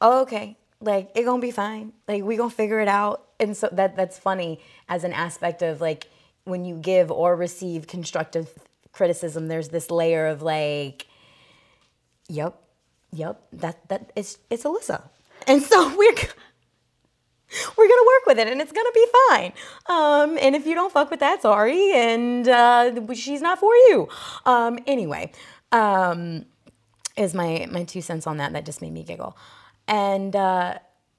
[0.00, 3.68] oh, okay like it gonna be fine like we gonna figure it out and so
[3.72, 6.08] that that's funny as an aspect of like
[6.44, 8.52] when you give or receive constructive
[8.92, 11.06] criticism there's this layer of like
[12.28, 12.60] yep
[13.14, 15.02] yep that that it's it's alyssa.
[15.46, 16.14] And so we're
[17.76, 19.52] we're gonna work with it and it's gonna be fine.
[19.86, 24.08] Um and if you don't fuck with that sorry and uh she's not for you.
[24.44, 25.32] Um anyway
[25.72, 26.46] um
[27.16, 29.36] is my my two cents on that that just made me giggle.
[29.86, 30.78] And uh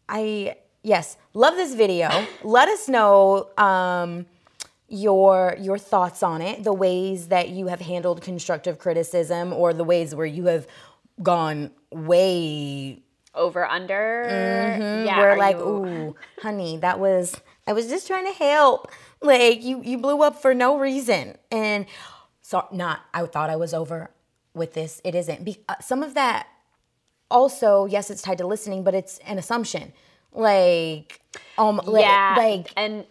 [0.09, 2.09] i yes love this video.
[2.43, 4.25] Let us know um
[4.87, 9.83] your your thoughts on it the ways that you have handled constructive criticism or the
[9.83, 10.67] ways where you have
[11.21, 13.01] gone way
[13.33, 15.03] over under.
[15.05, 18.91] Yeah, we're like, you- ooh, honey, that was I was just trying to help.
[19.21, 21.37] Like you you blew up for no reason.
[21.51, 21.85] And
[22.41, 24.11] so not I thought I was over
[24.53, 25.01] with this.
[25.03, 25.43] It isn't.
[25.43, 26.47] Be, uh, some of that
[27.31, 29.93] also, yes, it's tied to listening, but it's an assumption.
[30.31, 31.19] Like
[31.57, 33.05] um like, yeah, like and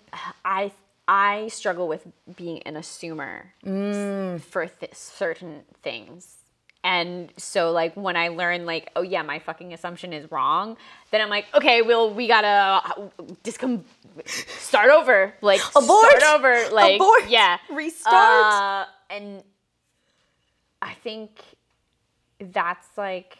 [0.44, 0.72] I
[1.08, 4.40] I struggle with being an assumer Mm.
[4.40, 6.36] for th- certain things.
[6.84, 10.76] And so, like, when I learn, like, oh yeah, my fucking assumption is wrong,
[11.10, 13.08] then I'm like, okay, well, we gotta uh,
[13.42, 13.84] just come
[14.26, 16.20] start over, like, Abort!
[16.20, 17.28] start over, like, Abort!
[17.28, 18.52] yeah, Restart!
[18.52, 19.42] Uh, and
[20.82, 21.40] I think
[22.38, 23.38] that's like,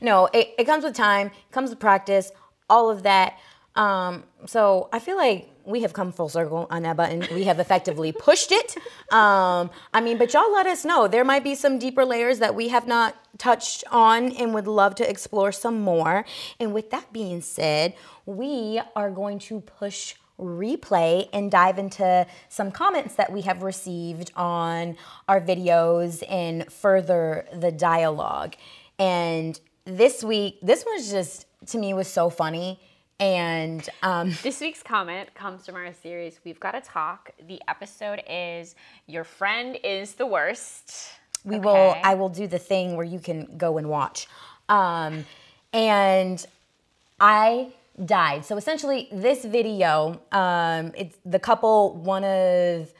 [0.00, 2.32] No, it, it comes with time, it comes with practice,
[2.68, 3.34] all of that.
[3.74, 7.26] Um, so I feel like we have come full circle on that button.
[7.34, 8.76] We have effectively pushed it.
[9.10, 11.08] Um, I mean, but y'all let us know.
[11.08, 14.94] There might be some deeper layers that we have not touched on and would love
[14.96, 16.24] to explore some more.
[16.58, 17.94] And with that being said,
[18.26, 24.32] we are going to push replay and dive into some comments that we have received
[24.34, 24.96] on
[25.28, 28.56] our videos and further the dialogue.
[28.98, 32.80] And this week, this was just to me was so funny.
[33.22, 37.30] And um, This week's comment comes from our series, We've Got to Talk.
[37.46, 38.74] The episode is
[39.06, 41.12] Your Friend is the Worst.
[41.44, 44.26] we will I will do the thing where you can go and watch.
[44.68, 45.24] Um,
[45.72, 46.44] and
[47.20, 47.68] I
[48.04, 48.44] died.
[48.44, 52.92] So essentially, this video, um, it's the couple, one of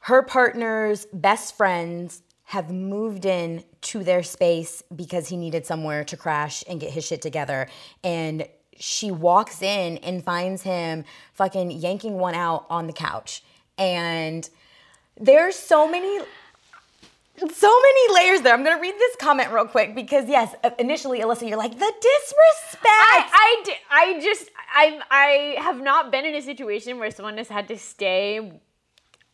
[0.00, 6.16] her partner's best friends have moved in to their space because he needed somewhere to
[6.16, 7.68] crash and get his shit together.
[8.02, 13.42] And she walks in and finds him fucking yanking one out on the couch.
[13.78, 14.48] And
[15.20, 16.20] there's so many
[17.52, 18.54] so many layers there.
[18.54, 21.92] I'm gonna read this comment real quick because yes, uh, initially, Alyssa, you're like the
[22.00, 22.84] disrespect.
[22.84, 27.48] I, I, I just, I, I have not been in a situation where someone has
[27.48, 28.52] had to stay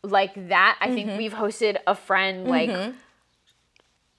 [0.03, 0.77] like that.
[0.81, 0.95] I Mm-hmm.
[0.95, 2.93] think we've hosted a friend like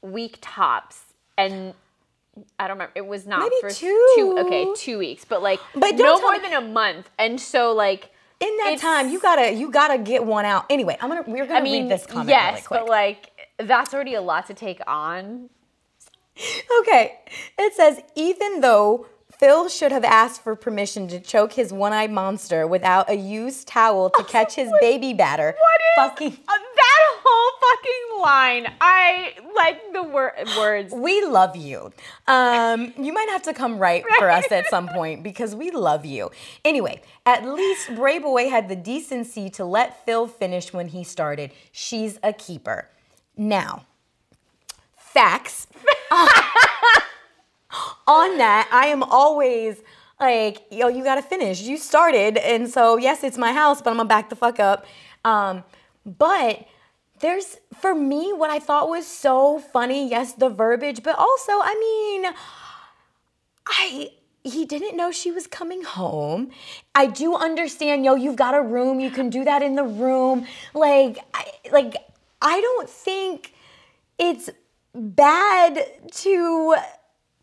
[0.00, 1.00] week tops,
[1.36, 1.74] and
[2.58, 2.92] I don't remember.
[2.94, 4.36] It was not Maybe for two.
[4.46, 7.10] Okay, two weeks, but like But no more than a month.
[7.18, 10.64] And so like In that time, you gotta you gotta get one out.
[10.70, 12.80] Anyway, I'm gonna we're gonna I mean, read this comment yes, really quick.
[12.80, 15.50] but like that's already a lot to take on.
[16.80, 17.18] Okay.
[17.58, 19.06] It says even though
[19.42, 24.08] Phil should have asked for permission to choke his one-eyed monster without a used towel
[24.10, 25.46] to catch his baby batter.
[25.46, 28.72] What is fucking uh, that whole fucking line?
[28.80, 30.94] I like the wor- words.
[30.94, 31.92] we love you.
[32.28, 36.04] Um, you might have to come right for us at some point because we love
[36.06, 36.30] you.
[36.64, 41.50] Anyway, at least Brayboy had the decency to let Phil finish when he started.
[41.72, 42.88] She's a keeper.
[43.36, 43.86] Now,
[44.96, 45.66] facts.
[48.06, 49.82] On that, I am always
[50.20, 51.60] like, yo, you gotta finish.
[51.62, 54.84] You started, and so yes, it's my house, but I'm gonna back the fuck up.
[55.24, 55.64] Um,
[56.04, 56.66] but
[57.20, 60.08] there's for me what I thought was so funny.
[60.08, 62.34] Yes, the verbiage, but also, I mean,
[63.66, 64.10] I
[64.44, 66.50] he didn't know she was coming home.
[66.94, 70.46] I do understand, yo, you've got a room, you can do that in the room.
[70.74, 71.96] Like, I, like
[72.40, 73.54] I don't think
[74.18, 74.50] it's
[74.94, 76.76] bad to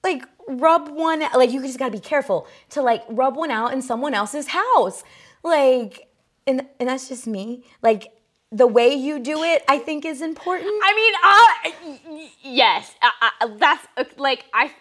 [0.04, 3.74] like rub one like you just got to be careful to like rub one out
[3.74, 5.04] in someone else's house.
[5.44, 6.10] Like
[6.48, 7.64] and and that's just me.
[7.82, 8.12] Like
[8.52, 10.72] the way you do it, I think is important.
[10.84, 14.72] I mean, uh, yes, uh, uh, that's uh, like I.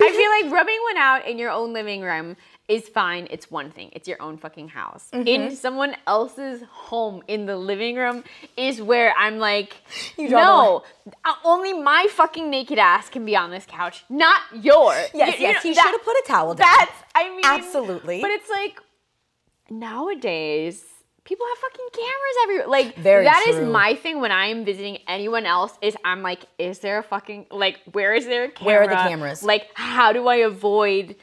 [0.00, 2.36] I feel like rubbing one out in your own living room
[2.68, 3.26] is fine.
[3.30, 3.88] It's one thing.
[3.92, 5.08] It's your own fucking house.
[5.12, 5.26] Mm-hmm.
[5.26, 8.24] In someone else's home in the living room
[8.58, 9.76] is where I'm like,
[10.18, 10.82] You no,
[11.24, 15.08] uh, only my fucking naked ass can be on this couch, not yours.
[15.14, 16.66] Yes, You- you yes, know, he should have put a towel down.
[16.78, 18.20] That's, I mean, Absolutely.
[18.20, 18.80] But it's like
[19.70, 20.84] nowadays
[21.28, 22.66] people have fucking cameras everywhere.
[22.68, 23.70] Like Very that is true.
[23.70, 27.46] my thing when I am visiting anyone else is I'm like, is there a fucking
[27.50, 28.66] like where is there a camera?
[28.66, 29.42] Where are the cameras?
[29.42, 31.16] Like how do I avoid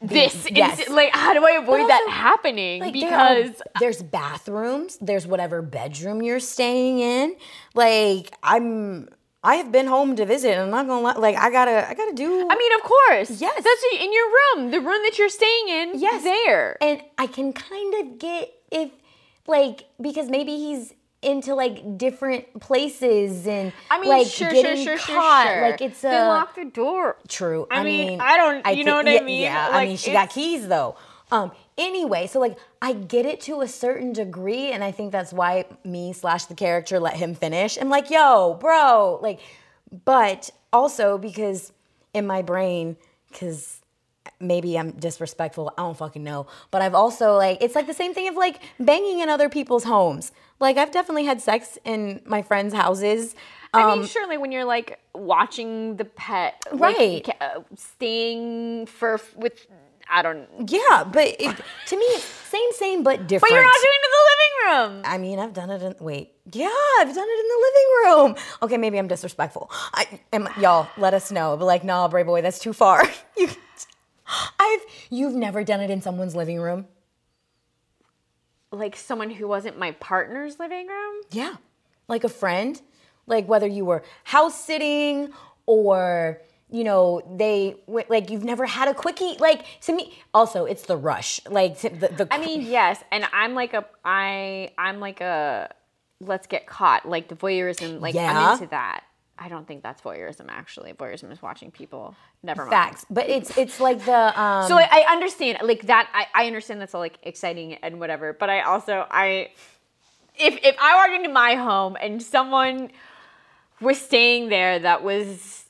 [0.00, 0.50] this?
[0.50, 0.88] yes.
[0.88, 2.80] Like how do I avoid that happening?
[2.80, 7.36] Like, there are- because there's bathrooms, there's whatever bedroom you're staying in.
[7.74, 9.08] Like I'm
[9.44, 11.94] I have been home to visit and I'm not gonna lie, like I gotta I
[11.94, 13.40] gotta do I mean, of course.
[13.40, 13.54] Yes.
[13.56, 15.98] That's in your room, the room that you're staying in.
[15.98, 16.22] Yes.
[16.22, 16.76] There.
[16.82, 18.90] And I can kind of get if,
[19.46, 24.98] like, because maybe he's into like different places and I mean, like sure, getting sure,
[24.98, 25.46] sure, caught.
[25.46, 25.62] sure.
[25.62, 27.16] Like it's a then lock the door.
[27.28, 27.66] true.
[27.70, 29.42] I I, mean, mean, I don't- you know what I mean?
[29.42, 30.96] Yeah, I Like, mean, she got keys though.
[31.30, 31.50] Um.
[31.78, 35.64] Anyway, so like I get it to a certain degree, and I think that's why
[35.84, 37.78] me slash the character let him finish.
[37.80, 39.40] I'm like, yo, bro, like,
[40.04, 41.72] but also because
[42.12, 42.96] in my brain,
[43.30, 43.80] because
[44.38, 45.72] maybe I'm disrespectful.
[45.78, 46.46] I don't fucking know.
[46.70, 49.84] But I've also like it's like the same thing of like banging in other people's
[49.84, 50.30] homes.
[50.60, 53.34] Like I've definitely had sex in my friends' houses.
[53.74, 57.28] I Um, mean, surely when you're like watching the pet, like, Right.
[57.40, 59.66] uh, staying for with,
[60.12, 60.46] I don't.
[60.70, 62.06] yeah, but it, to me,
[62.50, 63.50] same, same, but different.
[63.50, 65.02] But you're not doing it in the living room.
[65.06, 66.32] I mean, I've done it in wait.
[66.52, 68.36] Yeah, I've done it in the living room.
[68.62, 69.70] Okay, maybe I'm disrespectful.
[69.94, 71.56] I am y'all let us know.
[71.56, 73.02] But like, nah, Brayboy, that's too far.
[73.38, 73.48] you,
[74.60, 76.86] I've you've never done it in someone's living room.
[78.70, 81.22] Like someone who wasn't my partner's living room.
[81.30, 81.56] Yeah.
[82.06, 82.80] Like a friend,
[83.26, 85.32] like whether you were house sitting
[85.64, 86.40] or
[86.72, 87.76] you know they
[88.08, 91.88] like you've never had a quickie like to me also it's the rush like the,
[92.08, 95.72] the I mean, yes, and I'm like a, I, I'm like a,
[96.20, 98.00] let's get caught, like the voyeurism.
[98.00, 98.32] Like Yeah.
[98.32, 99.04] I'm into that.
[99.38, 100.46] I don't think that's voyeurism.
[100.48, 102.14] Actually, voyeurism is watching people.
[102.42, 102.70] Never mind.
[102.70, 106.08] facts but it's it's like the um So I, I understand, like that.
[106.12, 108.32] I, I understand that's all like exciting and whatever.
[108.32, 109.50] But I also I,
[110.36, 112.90] if if I walked into my home and someone
[113.80, 115.61] was staying there that was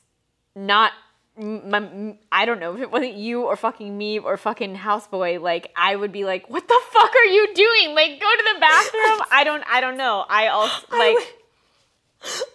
[0.55, 0.91] not.
[1.35, 5.41] I don't know if it wasn't you or fucking me or fucking houseboy.
[5.41, 7.95] Like I would be like, "What the fuck are you doing?
[7.95, 9.63] Like, go to the bathroom." I don't.
[9.67, 10.25] I don't know.
[10.27, 11.15] I also like.
[11.15, 11.27] would-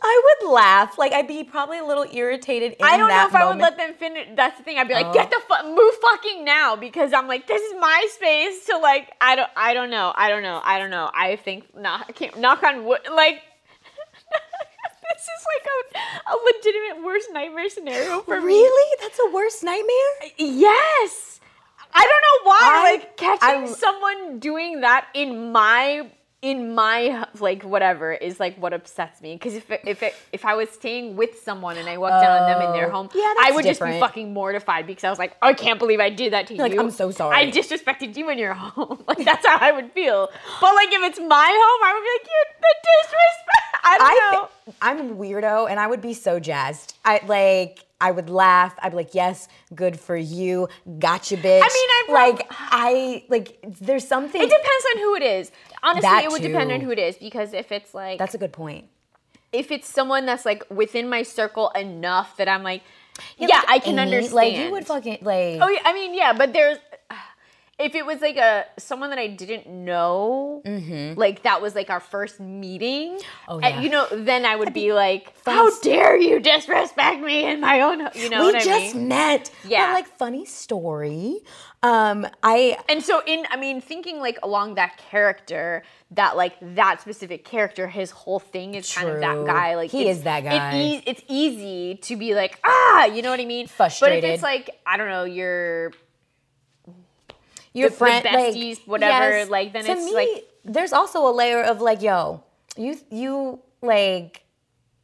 [0.03, 3.35] I would laugh like I'd be probably a little irritated in I don't know if
[3.35, 4.29] I would let them finish.
[4.35, 4.79] That's the thing.
[4.79, 5.39] I'd be like, get oh.
[5.39, 9.13] the fuck, move fucking now, because I'm like, this is my space to like.
[9.21, 9.51] I don't.
[9.57, 10.13] I don't know.
[10.15, 10.61] I don't know.
[10.65, 11.11] I don't know.
[11.13, 12.07] I think not.
[12.09, 13.01] I can't knock on wood.
[13.13, 13.43] Like,
[15.19, 18.47] this is like a, a legitimate worst nightmare scenario for me.
[18.47, 18.97] Really?
[19.03, 20.33] That's a worst nightmare?
[20.39, 21.41] Yes.
[21.93, 22.61] I don't know why.
[22.63, 26.11] I- like catching I- someone doing that in my
[26.41, 30.45] in my like whatever is like what upsets me because if it, if it, if
[30.45, 32.93] I was staying with someone and I walked down on them in their Oh.
[32.93, 35.99] home, Yeah, I would just be fucking mortified because I was like, I can't believe
[35.99, 36.79] I did that to Like, you.
[36.79, 37.35] Like I'm so sorry.
[37.37, 39.03] I disrespected you in your home.
[39.09, 40.29] like that's how I would feel.
[40.61, 43.68] But like if it's my home, I would be like, you the disrespect.
[43.83, 44.49] I don't I know.
[44.83, 46.95] I'm a weirdo and I would be so jazzed.
[47.05, 48.77] I like I would laugh.
[48.81, 50.69] I'd be like, "Yes, good for you.
[51.01, 55.23] Gotcha, bitch." I mean, I like I like there's something it depends on who it
[55.23, 55.51] is.
[55.83, 58.53] Honestly, it would depend on who it is because if it's like That's a good
[58.53, 58.87] point.
[59.53, 62.83] if it's someone that's like within my circle enough that I'm like,
[63.37, 64.35] yeah, like I can Amy, understand.
[64.35, 66.79] Like you would fucking like Oh yeah, I mean yeah, but there's
[67.79, 70.63] if it was like a someone that I didn't know,
[71.17, 73.51] like that was like our first meeting, Mm-hmm.
[73.51, 73.81] Oh, and, yeah.
[73.81, 77.61] you know, then I would be like, funny "How st- dare you disrespect me in
[77.61, 79.09] my own?" ho-" You know we what just I mean?
[79.09, 79.51] met.
[79.67, 79.87] Yeah.
[79.87, 81.37] But like funny story.
[81.83, 87.01] Um I And so in, I mean, thinking like along that character, that like that
[87.01, 89.77] specific character, his whole thing is kind of that guy.
[89.77, 91.03] Like He is that it guy.
[91.07, 93.69] it's easy to be like, ah, you know what I mean?
[93.69, 94.23] Frustrated.
[94.23, 95.93] But if it's like, I don't know, you're
[97.79, 101.27] your the- the friend like, besties, whatever, like, then to it's me, like- there's also
[101.29, 102.43] a layer of like yo
[102.77, 104.43] you you like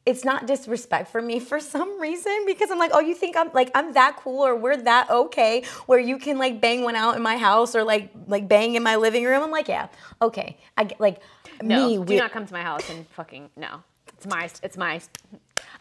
[0.07, 3.51] it's not disrespect for me for some reason because I'm like, oh, you think I'm
[3.55, 7.17] like I'm that cool or we're that okay where you can like bang one out
[7.17, 9.43] in my house or like like bang in my living room.
[9.43, 9.89] I'm like, yeah,
[10.21, 10.59] okay.
[10.77, 11.21] I get like
[11.63, 11.95] no, me.
[11.97, 13.83] do we- not come to my house and fucking no.
[14.17, 15.01] It's my, it's my.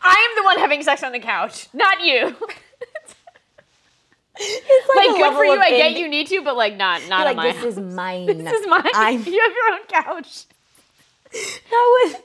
[0.01, 2.35] I am the one having sex on the couch, not you.
[4.45, 5.59] it's like, a good for you.
[5.59, 7.65] I get you need to, but like, not, not like my this house.
[7.65, 8.25] is mine.
[8.25, 8.83] This is mine.
[8.93, 10.45] I'm you have your own couch.
[11.31, 12.15] That was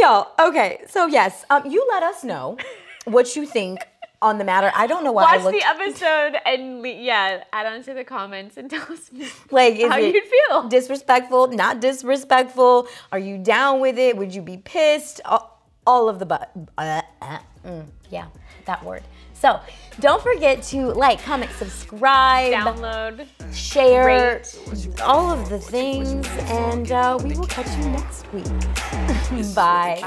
[0.00, 0.48] y'all.
[0.48, 2.58] Okay, so yes, um, you let us know
[3.04, 3.80] what you think
[4.20, 4.72] on the matter.
[4.74, 7.94] I don't know why I Watch looked the episode and le- yeah, add on to
[7.94, 9.10] the comments and tell us
[9.50, 10.68] like is how you'd feel.
[10.68, 12.88] disrespectful, not disrespectful.
[13.12, 14.16] Are you down with it?
[14.16, 15.20] Would you be pissed?
[15.24, 16.50] All, all of the but.
[16.76, 18.26] Uh, uh, mm, yeah,
[18.66, 19.02] that word.
[19.40, 19.60] So
[20.00, 24.58] don't forget to like, comment, subscribe, download, share, rate.
[25.02, 29.54] all of the things, and uh, we will catch you next week.
[29.54, 30.02] Bye.